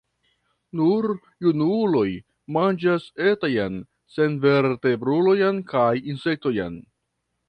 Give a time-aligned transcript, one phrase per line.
[0.77, 1.03] Nur
[1.47, 2.07] junuloj
[2.57, 3.77] manĝas etajn
[4.15, 6.81] senvertebrulojn kaj insektojn.